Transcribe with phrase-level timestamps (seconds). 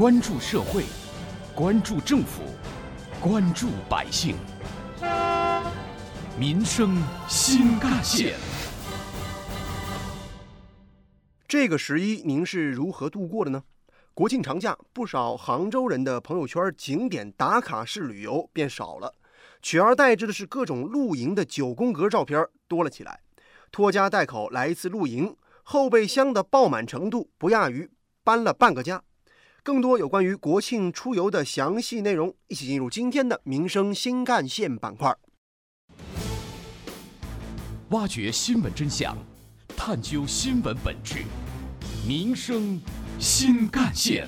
[0.00, 0.84] 关注社会，
[1.54, 2.40] 关注政府，
[3.20, 4.34] 关注百姓，
[6.38, 6.96] 民生
[7.28, 8.38] 新干线。
[11.46, 13.62] 这个十一您是如何度过的呢？
[14.14, 19.14] 国庆长假，不少杭州人的朋友圈景点打卡式旅游变少了，
[19.60, 23.20] 取而代之的是各种露营的九宫格照片多了起来。
[23.70, 27.90] 拖家带口来一次露营，后备箱的爆满程度不亚于
[28.24, 29.02] 搬了半个家。
[29.62, 35.14] 更多有关于国庆出游的详细内容，一起进入今天的民生新干线板块，
[37.90, 39.14] 挖掘新闻真相，
[39.76, 41.24] 探究新闻本质，
[42.08, 42.80] 民生
[43.18, 44.26] 新干线。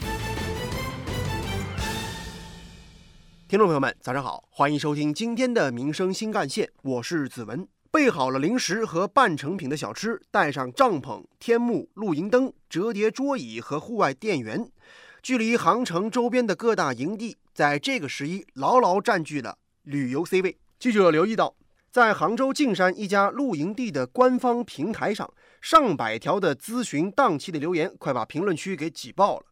[3.49, 7.67] 听众朋友们，早上好，欢迎收听今天的民生新干线，我是子文。
[7.91, 14.67] 备好了零食和半成品的小吃，带上帐篷、天幕、露营灯、折叠桌椅和户外电源，
[15.23, 20.59] 距离杭城周边的各大营地，在这个十一牢牢占据了旅游 C 位。
[20.81, 21.55] 记者留意到，
[21.93, 29.47] 在杭州径山一家露营地的官方平台上，上百条的咨询档期的留言，快把评论区给挤爆了。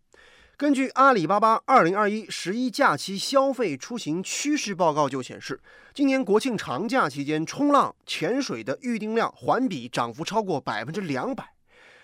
[0.57, 5.61] 根据阿里巴巴二零二一十一假期消费出行趋势报告就显示，
[5.95, 11.55] 今年国庆长假期间，冲浪、潜水的预订量环比涨幅超过百分之两百。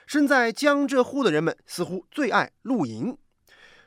[0.06, 3.18] 身在江浙沪的人们似乎最爱露营，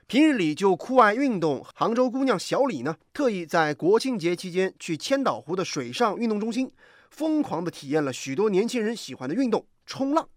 [0.10, 1.64] 平日里就酷爱运动。
[1.76, 6.72] 杭州姑娘小李呢，特意在国庆节期间去千岛湖的水上运动中心，
[7.12, 10.28] 疯狂地体验了许多年轻人喜欢的运动——冲浪。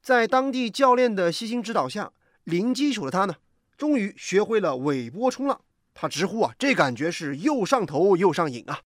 [0.00, 2.12] 在当地教练的悉心指导下，
[2.44, 3.34] 零基础的她呢。
[3.76, 5.60] 终于学会了尾波冲浪，
[5.92, 8.78] 她直呼啊，这感觉是又上头又上瘾啊！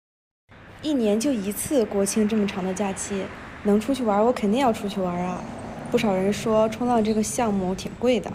[0.80, 3.24] 一年就一次国庆这么长的假期，
[3.64, 5.44] 能出去玩，我肯定要出去玩啊！
[5.90, 8.32] 不少人说冲浪这个项目挺贵的，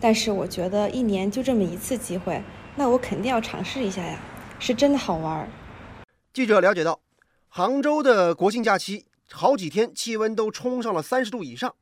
[0.00, 2.42] 但是我觉得一年就这么一次机会，
[2.76, 4.20] 那我肯定要尝试一下呀，
[4.58, 5.48] 是真的好玩。
[6.32, 7.00] 记者了解到，
[7.48, 11.74] 杭州的国庆假期好几天气温都冲上了三十度以上。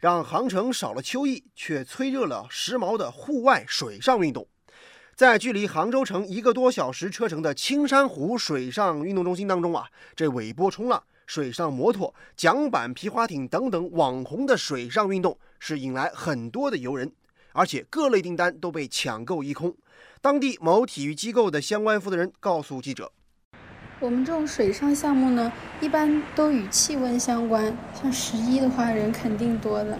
[0.00, 4.46] 让杭城少了秋意，却催热了时髦的户外水上运动。
[5.14, 17.10] 在距离杭州城一个多小时车程的青山湖水上运动中心当中啊，这尾波冲浪、水上摩托、桨板皮划艇等等网红的水上运动是引来很多的游人，
[17.54, 19.74] 而且各类订单都被抢购一空。
[20.20, 23.10] 当地某体育机构的相关负责人告诉记者。
[24.00, 25.50] 我们这种水上项目呢，
[25.80, 27.74] 一般都与气温相关。
[27.94, 29.98] 像十一的话，人肯定多的。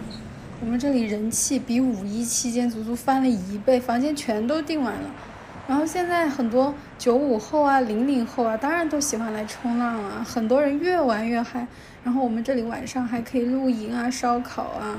[0.61, 5.09] 我们这里人气比五一期间足足翻了一倍，房间全都订完了。
[5.67, 10.23] 然后现在很多九五后啊、零零后啊，当然都喜欢来冲浪啊。
[10.23, 11.65] 很多人越玩越嗨。
[12.03, 14.95] 然后我们这里晚上还可以露营啊、烧烤啊。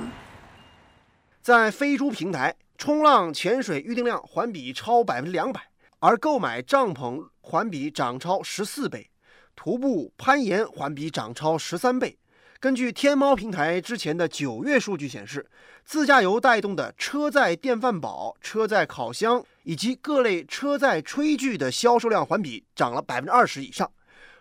[1.47, 5.62] 在飞猪平台，冲浪、潜水预订量环比超百分之两百。
[6.01, 9.09] 而购买帐篷环比涨超十四倍，
[9.55, 12.19] 徒步攀岩环比涨超十三倍。
[12.59, 15.49] 根据天猫平台之前的九月数据显示，
[15.84, 23.89] 自驾游带动的车载电饭煲、车载烤箱以及各类车载炊具的销售量环比涨了百分之二十以上。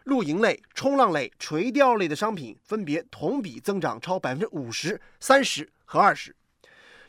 [0.06, 6.36] 露营类、冲浪类、垂钓类的商品分别同比增长超百分之五十、三十和二十。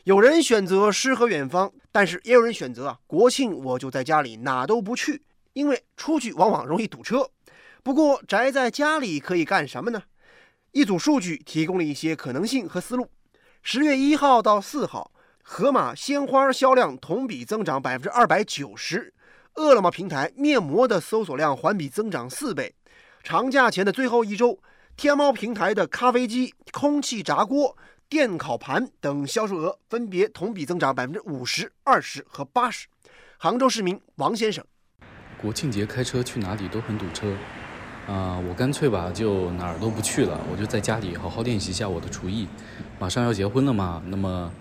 [0.07, 7.29] 有人选择诗和远方，但是也有人选择啊，国庆我就在家里哪都不去，因为出去往往容易堵车。
[7.83, 10.01] 不过宅在家里可以干什么呢？
[10.71, 13.11] 一组数据提供了一些可能性和思路。
[13.61, 15.11] 十月一号到四号，
[15.43, 19.13] 盒马鲜花销量同比增长百分之二百九十，
[19.55, 22.73] 饿了么平台面膜的搜索量环比增长四倍。
[23.23, 24.57] 长假前的最后一周，
[24.95, 27.75] 天猫平台的咖啡机、空气炸锅。
[28.09, 32.87] 电烤盘等销售额分别同比增长百分之五十、二十和八十。
[33.37, 34.63] 杭州市民王先生，
[35.41, 37.35] 国庆节开车去哪里都很堵车，
[38.07, 42.47] 啊，我干脆吧就哪儿都不去了，我就在家里好好练习一下我的厨艺。
[42.97, 44.51] 马上要结婚了嘛，那么，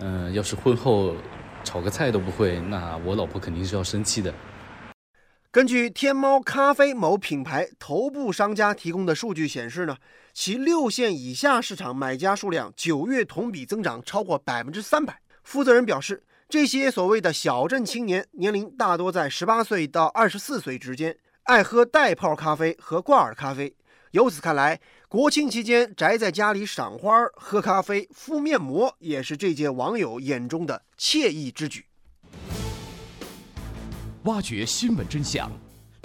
[0.00, 1.14] 嗯，要是婚后
[1.62, 4.34] 炒个菜都不会，那我老婆肯定是要生气的。
[5.50, 9.96] 根据天猫咖啡某品牌头部商家提供的数据显示呢，
[10.34, 15.22] 其六线以下市场买家数量九月同比增长超过百分之三百。
[15.42, 23.74] 负责人表示，这些所谓的小镇青年年龄大多在十八岁到二十四岁之间，爱喝袋泡咖啡和挂耳咖啡。
[24.10, 24.78] 由此看来，
[25.08, 31.86] 国庆期间宅在家里赏花、喝咖啡、敷面膜，也是这届网友眼中的惬意之举。
[34.28, 35.50] 挖掘新闻真相，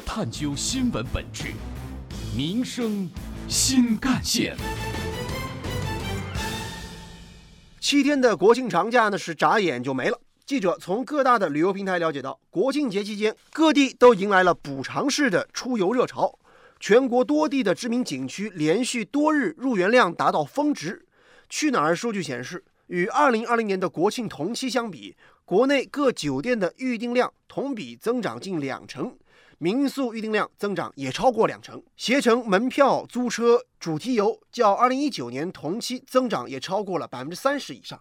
[0.05, 1.47] 探究新闻本质，
[2.33, 3.09] 民生
[3.49, 4.55] 新干线。
[7.81, 10.17] 七天的国庆长假呢，是眨眼就没了。
[10.45, 16.39] 记者从各大的旅游平台了解到，国庆节期间各地都迎来了补偿式的出游热潮，
[16.79, 21.05] 全国多地的知名景区连续多日入园量达到峰值。
[21.49, 29.17] 去哪儿数据显示，与2020年的国庆同期相比，国内各酒店的预订量同比增长近两成，
[29.57, 37.99] 民宿预订量增长也超过两成，携程门票、租车、主题游较2019年同期增长也超过了百分之三十以上。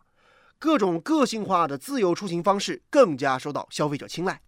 [0.61, 4.41] 各种个性化的自由出行方式更加受到消费者青睐。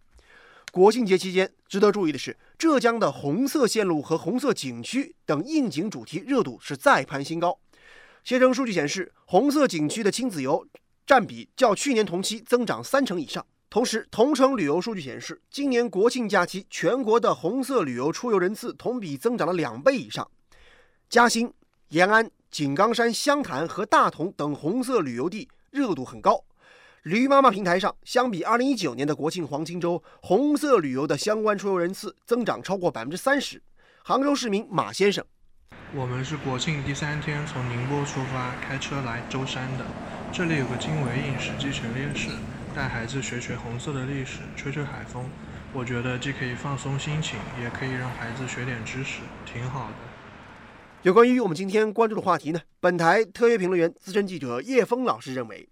[0.71, 7.59] 国庆节期间，值得注意的是，浙江的红色线路和红色景区等应景主题热度是再攀新高。
[8.23, 10.65] 携程数据显示，红色景区的亲子游
[11.07, 13.45] 占比较去年同期增长三成以上。
[13.71, 20.31] 同时，同城旅游数据显示，今年国庆假期全国的红色旅游出游人次同比增长了两倍以上。
[21.09, 21.53] 嘉兴、
[21.89, 25.49] 延安、井冈山、湘潭和大同等红色旅游地。
[25.71, 26.45] 热度很高，
[27.03, 33.61] 驴妈妈平台上，相比二零一九年的国庆黄金周，红色旅游的相关出游人次增长超过百分之三十。
[34.05, 35.25] 杭州市民马先生，
[35.93, 39.85] 我们是国庆第三天从宁波出发，开车来舟山的。
[40.37, 42.29] 这里有个经纬饮食继承烈士，
[42.75, 45.31] 带孩子学学红色的历史，吹吹海风。
[45.73, 49.95] 我觉得既可以放松心情，也可以让孩子学点知识，挺好的。
[51.03, 55.69] 有关于我们今天关注的话题呢，本台特约评论员、资深记者叶峰老师认为，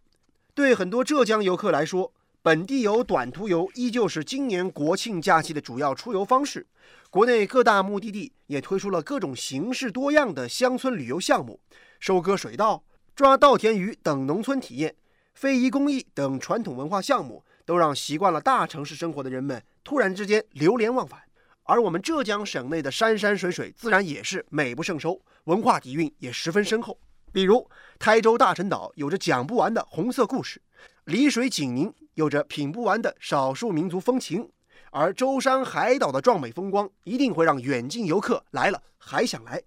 [0.55, 6.64] 对很多浙江游客来说，本地游、短途游依旧是今年国庆假期的主要出游方式。
[7.11, 11.59] 国内各大目的地也推出了各种形式多样的乡村旅游项目，
[11.99, 14.94] 收割水稻、抓稻田鱼等农村体验、
[15.35, 21.20] 非遗工艺等传统文化项目，都让习惯了大城市生活的人们突然之间流连忘返。
[21.64, 26.99] 而我们浙江省内的山山水水自然也是美不胜收，文化底蕴也十分深厚。
[27.31, 27.69] 比如
[27.99, 30.62] 台州大陈岛有着讲不完的红色故事，
[31.05, 34.49] 丽水景宁有着品不完的少数民族风情，
[34.91, 39.62] 而舟山海岛的壮美风光一定会让远近游客来了还想来。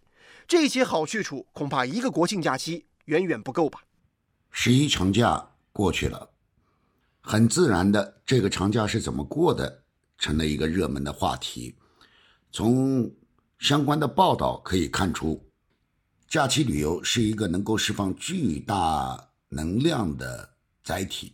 [0.48, 3.84] 这些好去处恐怕一个国庆假期远远不够吧。
[4.52, 6.30] 十一长假过去了，
[7.22, 9.84] 很自然的，这个长假是怎么过的，
[10.18, 11.76] 成了一个热门的话题。
[12.52, 13.12] 从
[13.60, 15.50] 相关的报道可以看出，
[16.28, 21.34] 假期旅游是一个能够释放巨大能量的载体，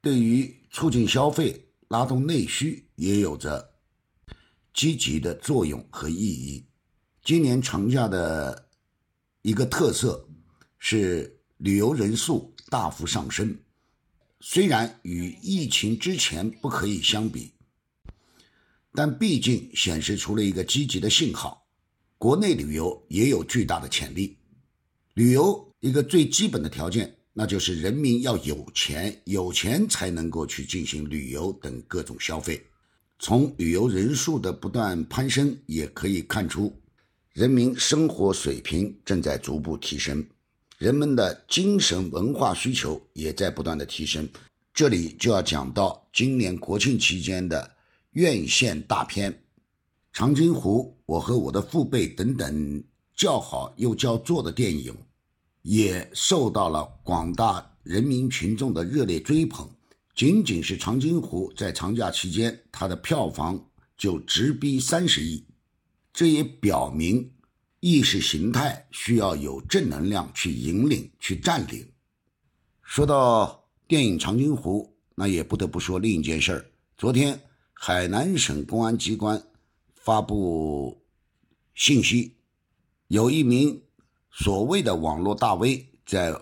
[0.00, 3.74] 对于促进消费、拉动内需也有着
[4.72, 6.64] 积极的作用和意义。
[7.22, 8.70] 今年长假的
[9.42, 10.28] 一个特色
[10.78, 13.58] 是旅游人数大幅上升，
[14.38, 17.50] 虽然与疫情之前不可以相比。
[18.94, 21.66] 但毕竟显示出了一个积极的信号，
[22.18, 24.36] 国内旅游也有巨大的潜力。
[25.14, 32.64] 旅游一个最基本的条件，那就是人民要有钱，有钱才能够去进行旅游等各种消费。
[33.18, 36.80] 从旅游人数的不断攀升，也可以看出，
[37.32, 40.26] 人民生活水平正在逐步提升，
[40.78, 44.28] 人们的精神文化需求也在不断的提升。
[44.74, 47.70] 这里就要讲到今年国庆期间的。
[48.12, 49.32] 院线大片
[50.12, 52.84] 《长津湖》，我和我的父辈等等
[53.16, 54.94] 叫好又叫座的电影，
[55.62, 59.66] 也受到了广大人民群众的热烈追捧。
[60.14, 63.58] 仅仅是《长津湖》在长假期间，它的票房
[63.96, 65.42] 就直逼三十亿，
[66.12, 67.32] 这也表明
[67.80, 71.86] 意识形态需要有正能量去引领、去占领。
[72.82, 76.66] 说到电影《长津湖》，那也不得不说另一件事儿。
[76.96, 77.40] 昨天。
[77.84, 79.42] 海南省公安机关
[79.96, 81.02] 发布
[81.74, 82.36] 信息，
[83.08, 83.82] 有一名
[84.30, 86.32] 所谓的网络大 V 在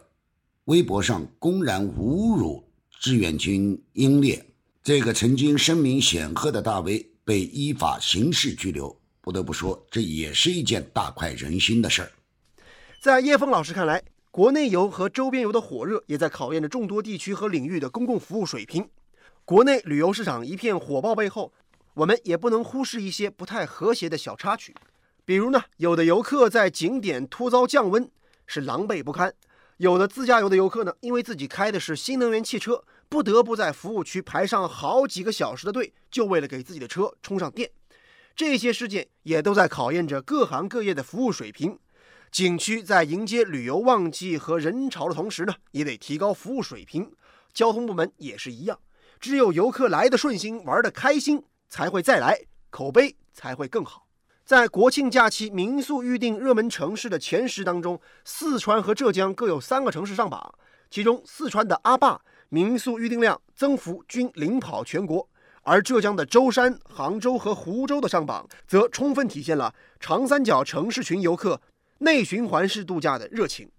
[0.66, 8.99] 微博上公然侮辱志愿军英烈，这个曾经声名显赫的大 V 被依法刑事拘留。
[9.20, 12.10] 不得不说，这也是一件大快人心的事儿。
[13.00, 18.88] 在叶峰老师看来，国内游和周边游的火热，也在考验着众多地区和领域的公共服务水平。
[19.44, 21.52] 国内旅游市场一片火爆背后，
[21.94, 24.74] 我们也不能忽视一些不太和谐的小插曲。
[25.24, 28.10] 比如呢，有的游客在景点突遭降温，
[28.46, 29.30] 是狼狈不堪；
[29.76, 37.70] 有的自驾游的游客呢，因为自己开的是新能源汽车，不得不在服务区排上好几个小时的队，就为了给自己的车充上电。
[38.40, 41.78] 这些事件也都在考验着各行各业的服务水平。
[42.32, 47.12] 景区在迎接旅游旺季和人潮的同时呢，也得提高服务水平。
[47.52, 48.78] 交通部门也是一样。
[49.20, 54.06] 只有游客来的顺心，玩的开心，才会再来，口碑才会更好。
[54.46, 60.54] 在国庆假期民宿预订热门城市的前十当中，四川和浙江各有三个城市上榜。
[60.88, 62.18] 其中，四川的阿坝
[62.48, 65.28] 民宿预订量增幅均领跑全国。
[65.70, 71.62] 而浙江的舟山、杭州和湖州的上榜，则充分体现了长三角城市群游客
[71.98, 73.70] 内循环式度假的热情。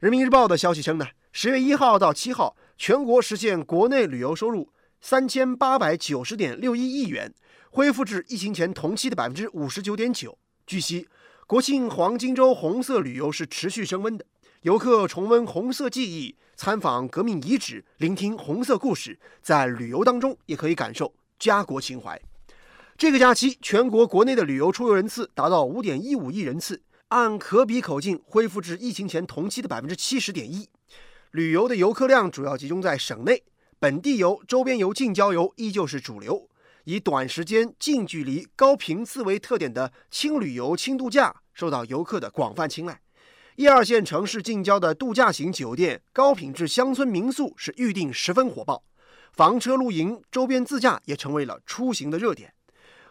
[0.00, 4.68] 人民日报的消息称呢，十月一号到七号，全国实现国内旅游收入
[5.00, 7.32] 三千八百九十点六一亿元，
[7.70, 10.36] 恢复至疫情前同期的百分之五十九点九。
[10.66, 11.08] 据悉，
[11.46, 14.26] 国庆黄金周红色旅游是持续升温的，
[14.64, 16.36] 游客重温红色记忆。
[16.54, 22.20] 参访革命遗址，聆听红色故事，在旅游当中也可以感受家国情怀。
[22.96, 30.68] 这个假期，全国国内的旅游出游人次达到五点一五亿人次，按可比口径恢复至疫情前同期的百分之七十点一。
[31.32, 33.42] 旅游的游客量主要集中在省内，
[33.80, 36.48] 本地游、周边游、近郊游依旧是主流。
[36.84, 43.00] 以短时间、近距离、高频次为特点的轻旅游、轻度假受到游客的广泛青睐。
[43.56, 48.84] 一二线城市近郊的度假型酒店、高品质乡村民宿是预订十分火爆，
[49.32, 52.52] 房车露营、周边自驾也成为了出行的热点。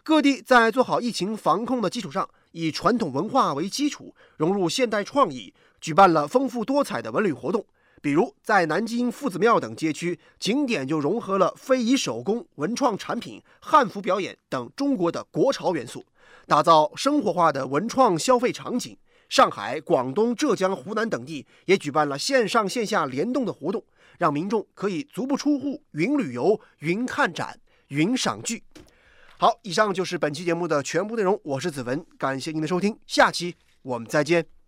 [0.04, 7.66] 各地在做好疫情防控的基础上，以传统文化为基础，融入现代创意，举办了丰富多彩的文旅活动。
[8.01, 16.04] 比如在南京夫子庙等街区，景点就融合了非遗手工、文创产品、汉服表演等中国的国潮元素，
[16.48, 18.98] 打造生活化的文创消费场景。
[19.31, 23.81] 上海、广东、浙江、湖南等地也举办了线上线下联动的活动，
[24.17, 27.57] 让民众可以足不出户，云旅游、云看展、
[27.88, 28.61] 云赏剧。
[29.38, 31.39] 好，以上就是本期节目的全部内容。
[31.45, 34.61] 我是子文，感谢您的收听，下期我们再见。